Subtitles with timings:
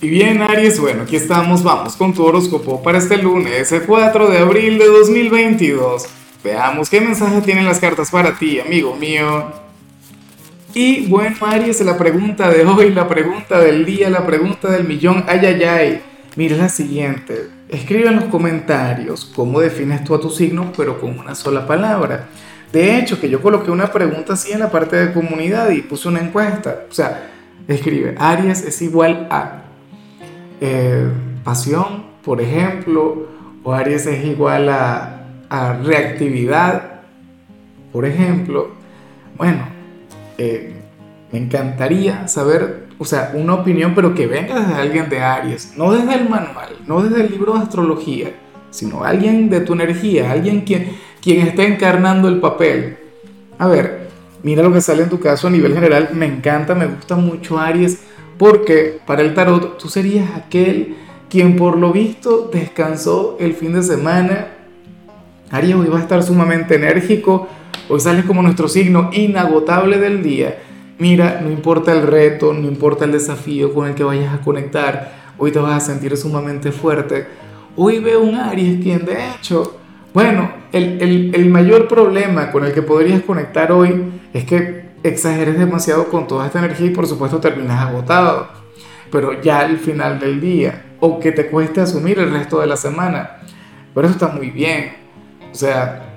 [0.00, 4.30] Y bien, Aries, bueno, aquí estamos, vamos con tu horóscopo para este lunes, el 4
[4.30, 6.06] de abril de 2022.
[6.44, 9.46] Veamos qué mensaje tienen las cartas para ti, amigo mío.
[10.72, 15.24] Y bueno, Aries, la pregunta de hoy, la pregunta del día, la pregunta del millón,
[15.26, 16.02] ay, ay, ay.
[16.36, 17.48] Mira la siguiente.
[17.68, 22.28] Escribe en los comentarios cómo defines tú a tu signo, pero con una sola palabra.
[22.72, 26.06] De hecho, que yo coloqué una pregunta así en la parte de comunidad y puse
[26.06, 26.84] una encuesta.
[26.88, 27.32] O sea,
[27.66, 29.64] escribe, Aries es igual a
[30.60, 31.08] eh,
[31.44, 33.26] pasión, por ejemplo,
[33.62, 35.14] o Aries es igual a,
[35.82, 37.00] reactividad,
[37.92, 38.70] por ejemplo.
[39.36, 39.62] Bueno,
[40.36, 40.74] eh,
[41.32, 45.92] me encantaría saber, o sea, una opinión, pero que venga desde alguien de Aries, no
[45.92, 48.32] desde el manual, no desde el libro de astrología,
[48.70, 52.98] sino alguien de tu energía, alguien quien, quien está encarnando el papel.
[53.58, 54.08] A ver,
[54.42, 57.58] mira lo que sale en tu caso a nivel general, me encanta, me gusta mucho
[57.58, 58.02] Aries
[58.38, 60.96] porque para el tarot tú serías aquel
[61.28, 64.48] quien por lo visto descansó el fin de semana.
[65.50, 67.48] Aries hoy va a estar sumamente enérgico.
[67.88, 70.58] Hoy sales como nuestro signo inagotable del día.
[70.98, 75.32] Mira, no importa el reto, no importa el desafío con el que vayas a conectar.
[75.38, 77.26] Hoy te vas a sentir sumamente fuerte.
[77.76, 79.76] Hoy veo un Aries quien de hecho,
[80.12, 85.58] bueno, el, el, el mayor problema con el que podrías conectar hoy es que exageres
[85.58, 88.48] demasiado con toda esta energía y por supuesto terminas agotado.
[89.10, 92.76] Pero ya al final del día, o que te cueste asumir el resto de la
[92.76, 93.38] semana.
[93.94, 94.92] Pero eso está muy bien.
[95.50, 96.14] O sea,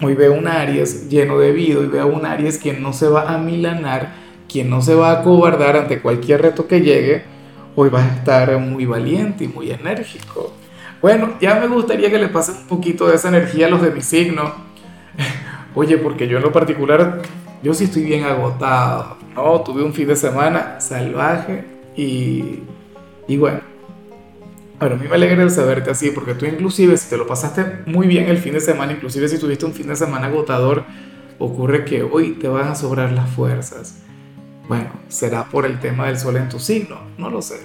[0.00, 3.34] hoy veo un Aries lleno de vida, y veo un Aries quien no se va
[3.34, 4.14] a milanar,
[4.48, 7.24] quien no se va a cobardar ante cualquier reto que llegue.
[7.74, 10.54] Hoy vas a estar muy valiente y muy enérgico.
[11.02, 13.90] Bueno, ya me gustaría que le pases un poquito de esa energía a los de
[13.90, 14.54] mi signo.
[15.74, 17.20] Oye, porque yo en lo particular
[17.62, 19.60] yo sí estoy bien agotado, ¿no?
[19.60, 21.64] Tuve un fin de semana salvaje
[21.96, 22.60] y,
[23.28, 23.60] y bueno.
[24.78, 27.64] Ahora, a mí me alegra el saberte así, porque tú inclusive si te lo pasaste
[27.86, 30.84] muy bien el fin de semana, inclusive si tuviste un fin de semana agotador,
[31.38, 34.02] ocurre que hoy te van a sobrar las fuerzas.
[34.68, 37.60] Bueno, será por el tema del sol en tu signo, no lo sé.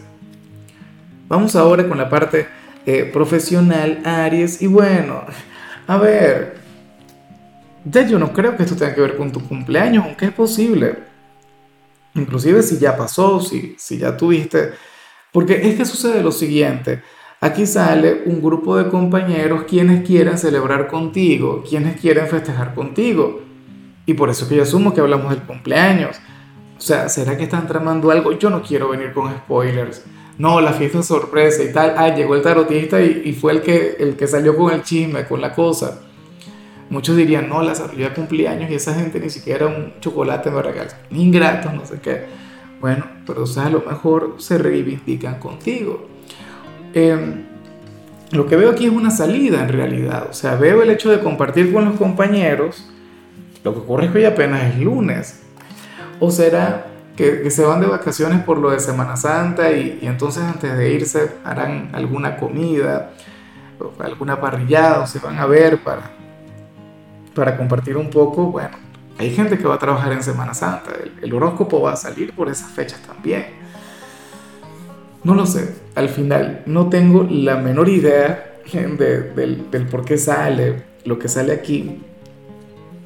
[1.28, 2.48] Vamos ahora con la parte
[2.86, 5.24] eh, profesional, Aries, y bueno,
[5.88, 6.61] a ver,
[7.86, 11.00] ya yo no creo que esto tenga que ver con tu cumpleaños, aunque es posible.
[12.14, 14.72] Inclusive si ya pasó, si, si ya tuviste...
[15.32, 17.02] Porque es que sucede lo siguiente.
[17.40, 23.42] Aquí sale un grupo de compañeros quienes quieren celebrar contigo, quienes quieren festejar contigo.
[24.06, 26.18] Y por eso que yo asumo que hablamos del cumpleaños.
[26.78, 28.34] O sea, ¿será que están tramando algo?
[28.34, 30.04] Yo no quiero venir con spoilers.
[30.38, 31.96] No, la fiesta es sorpresa y tal.
[31.98, 35.26] Ah, llegó el tarotista y, y fue el que, el que salió con el chisme,
[35.26, 36.11] con la cosa.
[36.92, 40.90] Muchos dirían, no, la cumplía cumpleaños y esa gente ni siquiera un chocolate me regala.
[41.10, 42.26] Ingratos, no sé qué.
[42.82, 46.06] Bueno, pero o sea, a lo mejor se reivindican contigo.
[46.94, 47.46] Em,
[48.32, 50.28] lo que veo aquí es una salida en realidad.
[50.32, 52.92] O sea, veo el hecho de compartir con los compañeros.
[53.64, 55.44] Lo que ocurre es que hoy apenas es lunes.
[56.20, 60.44] O será que, se van de vacaciones por lo de Semana Santa y, y entonces
[60.44, 63.14] antes de irse harán alguna comida,
[64.00, 66.20] alguna parrillada o se van a ver para
[67.34, 68.78] para compartir un poco, bueno,
[69.18, 72.50] hay gente que va a trabajar en Semana Santa, el, horóscopo va a salir por
[72.50, 73.46] esas fechas también.
[75.24, 80.84] No lo sé, al final no tengo la menor idea del, del por qué sale
[81.06, 82.02] lo que sale aquí,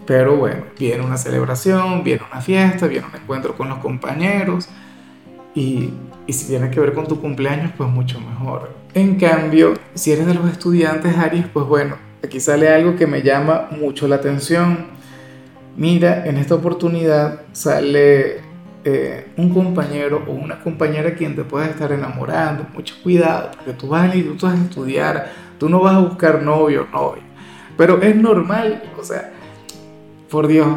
[0.06, 4.70] pero bueno, viene una celebración, viene una fiesta, viene un encuentro con los compañeros
[5.56, 5.90] y,
[6.28, 8.72] y, si tiene que ver con tu cumpleaños, pues mucho mejor.
[8.94, 13.22] En cambio, si eres de los estudiantes Aries, pues bueno, Aquí sale algo que me
[13.22, 14.88] llama mucho la atención.
[15.78, 18.38] Mira, en esta oportunidad sale
[18.84, 22.66] eh, un compañero o una compañera quien te puede estar enamorando.
[22.74, 26.88] Mucho cuidado, porque tú vas al instituto a estudiar, tú no vas a buscar novio
[26.92, 27.24] o novia.
[27.78, 29.32] Pero es normal, o sea,
[30.30, 30.68] por Dios,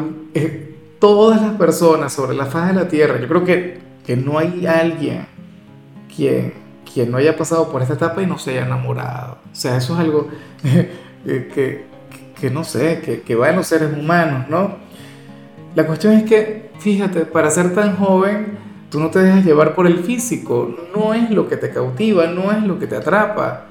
[0.99, 4.67] todas las personas sobre la faz de la tierra, yo creo que, que no hay
[4.67, 5.25] alguien
[6.15, 6.53] quien,
[6.93, 9.39] quien no haya pasado por esta etapa y no se haya enamorado.
[9.51, 10.27] O sea, eso es algo
[11.25, 11.85] que,
[12.39, 14.77] que, no sé, que, que va en los seres humanos, ¿no?
[15.75, 18.57] La cuestión es que, fíjate, para ser tan joven,
[18.89, 22.51] tú no te dejas llevar por el físico, no es lo que te cautiva, no
[22.51, 23.65] es lo que te atrapa.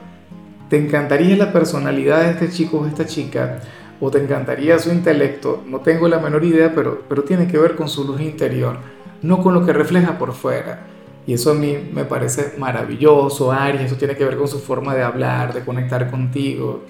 [0.68, 3.60] Te encantaría la personalidad de este chico o esta chica,
[4.00, 7.74] o te encantaría su intelecto, no tengo la menor idea, pero, pero tiene que ver
[7.74, 8.76] con su luz interior,
[9.22, 10.86] no con lo que refleja por fuera.
[11.26, 14.94] Y eso a mí me parece maravilloso, Aries, eso tiene que ver con su forma
[14.94, 16.84] de hablar, de conectar contigo.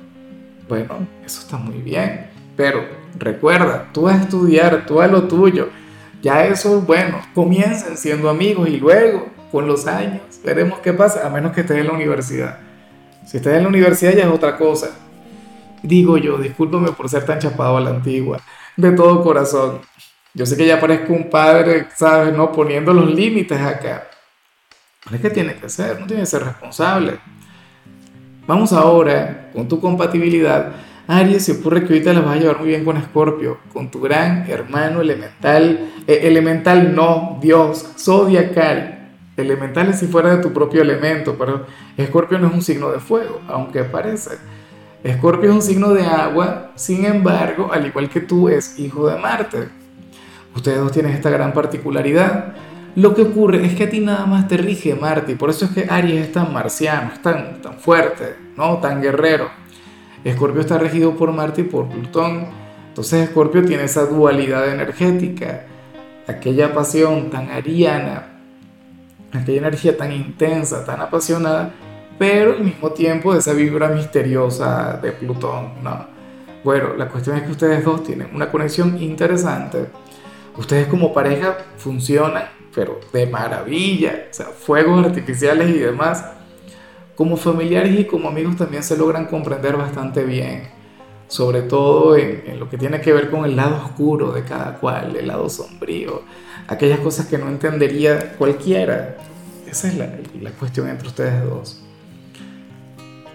[0.68, 2.26] Bueno, eso está muy bien,
[2.56, 2.84] pero
[3.18, 5.70] recuerda, tú a estudiar, tú a lo tuyo.
[6.20, 11.30] Ya eso, bueno, comiencen siendo amigos y luego con los años, veremos qué pasa, a
[11.30, 12.58] menos que estés en la universidad.
[13.26, 14.90] Si estás en la universidad ya es otra cosa.
[15.82, 18.40] Digo yo, discúlpame por ser tan chapado a la antigua,
[18.76, 19.80] de todo corazón.
[20.34, 22.36] Yo sé que ya parezco un padre, ¿sabes?
[22.36, 24.08] No poniendo los límites acá.
[25.04, 27.18] Pero es que tiene que ser, no tiene que ser responsable.
[28.48, 30.72] Vamos ahora con tu compatibilidad.
[31.06, 34.00] Aries, se ocurre que ahorita la vas a llevar muy bien con Escorpio, con tu
[34.00, 39.10] gran hermano elemental, eh, elemental no, Dios, zodiacal.
[39.36, 41.66] Elemental es si fuera de tu propio elemento, pero
[41.98, 44.38] Escorpio no es un signo de fuego, aunque parece.
[45.04, 49.18] Escorpio es un signo de agua, sin embargo, al igual que tú, es hijo de
[49.18, 49.68] Marte.
[50.56, 52.54] Ustedes dos tienen esta gran particularidad.
[52.98, 55.66] Lo que ocurre es que a ti nada más te rige Marte, y por eso
[55.66, 58.78] es que Aries es tan marciano, es tan, tan fuerte, ¿no?
[58.78, 59.48] tan guerrero.
[60.24, 62.48] Escorpio está regido por Marte y por Plutón.
[62.88, 65.66] Entonces Escorpio tiene esa dualidad energética,
[66.26, 68.40] aquella pasión tan ariana,
[69.32, 71.70] aquella energía tan intensa, tan apasionada,
[72.18, 76.04] pero al mismo tiempo esa vibra misteriosa de Plutón, ¿no?
[76.64, 79.86] Bueno, la cuestión es que ustedes dos tienen una conexión interesante.
[80.56, 86.24] Ustedes como pareja funcionan, pero de maravilla, o sea, fuegos artificiales y demás.
[87.14, 90.68] Como familiares y como amigos también se logran comprender bastante bien,
[91.26, 94.74] sobre todo en, en lo que tiene que ver con el lado oscuro de cada
[94.76, 96.22] cual, el lado sombrío,
[96.68, 99.16] aquellas cosas que no entendería cualquiera.
[99.68, 100.08] Esa es la,
[100.40, 101.82] la cuestión entre ustedes dos.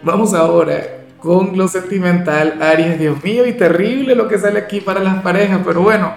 [0.02, 5.00] Vamos ahora con lo sentimental, Aries, Dios mío, y terrible lo que sale aquí para
[5.00, 6.14] las parejas, pero bueno,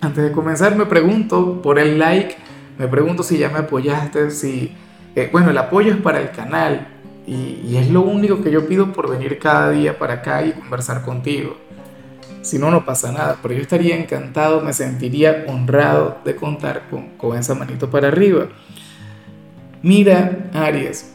[0.00, 2.36] antes de comenzar me pregunto por el like,
[2.78, 4.74] me pregunto si ya me apoyaste, si,
[5.16, 6.86] eh, bueno, el apoyo es para el canal
[7.26, 11.02] y, es lo único que yo pido por venir cada día para acá y conversar
[11.02, 11.56] contigo.
[12.40, 17.08] Si no, no pasa nada, pero yo estaría encantado, me sentiría honrado de contar con,
[17.18, 18.46] con esa manito para arriba.
[19.82, 21.14] Mira, Aries,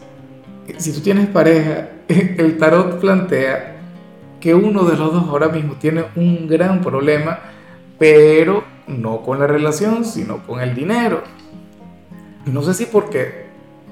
[0.77, 3.77] si tú tienes pareja, el tarot plantea
[4.39, 7.39] que uno de los dos ahora mismo tiene un gran problema,
[7.97, 11.23] pero no con la relación, sino con el dinero.
[12.45, 13.47] No sé si porque,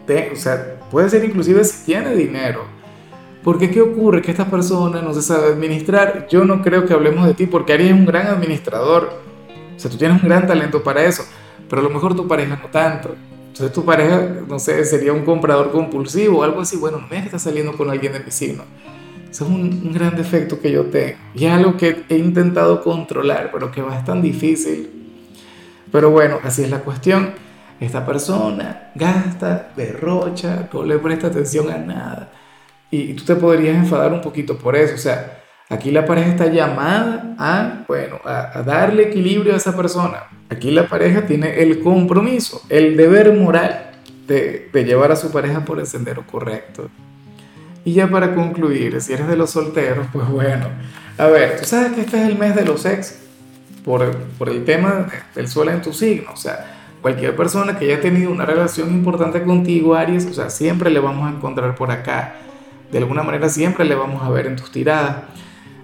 [0.06, 2.66] te, o sea, puede ser inclusive si tiene dinero.
[3.44, 4.22] Porque ¿qué ocurre?
[4.22, 6.28] Que esta persona no se sabe administrar.
[6.30, 9.10] Yo no creo que hablemos de ti porque Aries es un gran administrador.
[9.76, 11.24] O sea, tú tienes un gran talento para eso.
[11.68, 13.16] Pero a lo mejor tu pareja no tanto.
[13.48, 16.78] Entonces tu pareja, no sé, sería un comprador compulsivo o algo así.
[16.78, 18.64] Bueno, no me que estás saliendo con alguien de mi signo.
[19.32, 21.18] Eso es un, gran defecto que yo tengo.
[21.34, 24.90] Y es algo que he intentado controlar, pero que va a tan difícil.
[25.92, 27.32] Pero bueno, así es la cuestión.
[27.80, 32.32] Esta persona gasta, derrocha, no le presta atención a nada.
[32.92, 34.96] Y tú te podrías enfadar un poquito por eso.
[34.96, 35.42] O sea,
[35.72, 40.24] Aquí la pareja está llamada a, bueno, a, darle equilibrio a esa persona.
[40.50, 43.92] Aquí la pareja tiene el compromiso, el deber moral
[44.28, 46.90] de, llevar a su pareja por el sendero correcto.
[47.84, 50.68] Y ya para concluir, si eres de los solteros, pues bueno,
[51.18, 53.20] a ver, tú sabes que este es el mes de los ex
[53.84, 56.32] por, por el tema del sol en tu signo.
[56.34, 60.92] O sea, cualquier persona que haya tenido una relación importante contigo, Aries, o sea, siempre
[60.92, 62.36] le vamos a encontrar por acá.
[62.92, 65.24] De alguna manera siempre le vamos a ver en tus tiradas.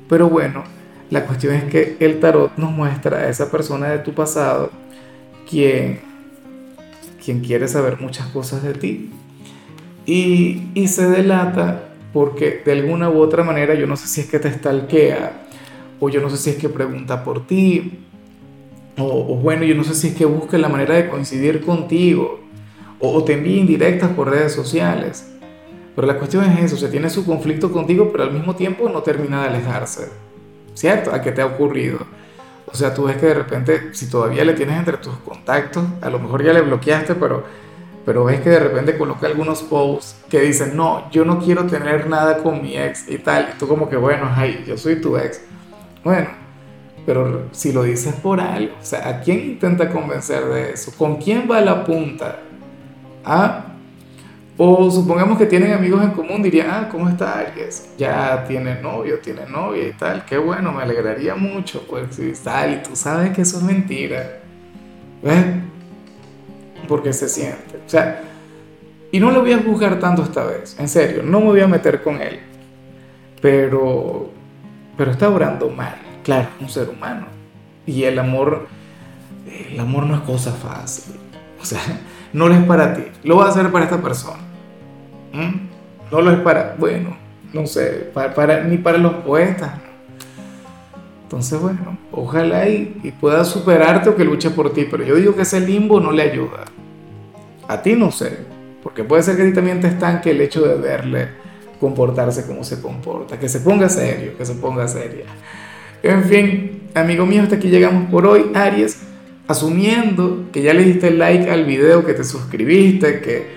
[0.07, 0.63] Pero bueno,
[1.09, 4.71] la cuestión es que el tarot nos muestra a esa persona de tu pasado
[5.49, 6.01] quien,
[7.23, 9.11] quien quiere saber muchas cosas de ti.
[10.07, 14.39] Y, se delata porque de alguna u otra manera yo no sé si es que
[14.39, 15.45] te stalkea
[15.99, 18.05] o yo no sé si es que pregunta por ti
[18.97, 22.39] o, o bueno, yo no sé si es que busca la manera de coincidir contigo
[22.99, 25.27] o, o te envía indirectas por redes sociales.
[25.93, 29.01] Pero la cuestión es eso, se tiene su conflicto contigo, pero al mismo tiempo no
[29.01, 30.09] termina de alejarse.
[30.73, 31.11] ¿Cierto?
[31.11, 31.99] ¿A qué te ha ocurrido?
[32.71, 36.09] O sea, tú ves que de repente, si todavía le tienes entre tus contactos, a
[36.09, 37.43] lo mejor ya le bloqueaste, pero,
[38.07, 42.07] pero ves que de repente coloca algunos posts que dicen, no, yo no quiero tener
[42.07, 43.49] nada con mi ex y tal.
[43.53, 45.41] Y tú como que, bueno, ay, yo soy tu ex.
[46.05, 46.29] Bueno,
[47.05, 50.93] pero si lo dices por algo, o sea, ¿a quién intenta convencer de eso?
[50.97, 52.39] ¿Con quién va la punta?
[53.25, 53.65] ¿Ah?
[54.55, 57.89] O supongamos que tienen amigos en común, dirían, ah, ¿cómo está Aries?
[57.97, 62.75] Ya tiene novio, tiene novia y tal, qué bueno, me alegraría mucho, pues si tal,
[62.75, 64.39] y tú sabes que eso es mentira.
[65.21, 65.45] ¿Ves?
[66.87, 67.76] Porque se siente.
[67.87, 68.21] O sea,
[69.13, 71.67] y no lo voy a juzgar tanto esta vez, en serio, no me voy a
[71.67, 72.41] meter con él.
[73.41, 74.29] Pero,
[74.97, 77.27] pero está orando mal, claro, un ser humano.
[77.85, 78.67] Y el amor,
[79.71, 81.15] el amor no es cosa fácil.
[81.61, 81.79] O sea,
[82.33, 84.43] no lo es para ti, lo va a hacer para esta persona.
[85.31, 86.11] ¿Mm?
[86.11, 87.15] No lo es para, bueno,
[87.53, 89.71] no sé, para, para, ni para los poetas.
[91.23, 95.35] Entonces, bueno, ojalá y, y, pueda superarte o que luche por ti, pero yo digo
[95.35, 96.65] que ese limbo no le ayuda.
[97.67, 98.37] A ti no sé,
[98.81, 101.27] porque puede ser que a ti también te estanque el hecho de verle
[101.79, 105.25] comportarse como se comporta, que se ponga serio, que se ponga seria.
[106.01, 109.01] En fin, amigo mío, hasta aquí llegamos por hoy, Aries,
[109.47, 113.47] asumiendo que ya le diste like al video, que te suscribiste, que,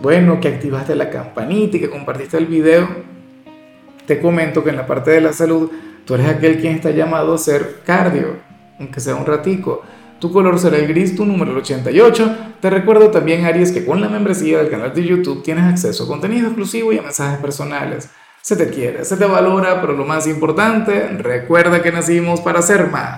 [0.00, 2.88] bueno, que activaste la campanita y que compartiste el video,
[4.06, 5.70] te comento que en la parte de la salud,
[6.04, 8.36] tú eres aquel quien está llamado a ser cardio,
[8.78, 9.82] aunque sea un ratico.
[10.18, 12.36] Tu color será el gris, tu número el 88.
[12.60, 16.06] Te recuerdo también, Aries, que con la membresía del canal de YouTube tienes acceso a
[16.06, 18.08] contenido exclusivo y a mensajes personales.
[18.40, 22.90] Se te quiere, se te valora, pero lo más importante, recuerda que nacimos para ser
[22.90, 23.14] más.